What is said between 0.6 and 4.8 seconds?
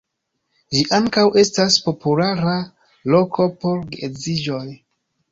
Ĝi ankaŭ estas populara loko por geedziĝoj.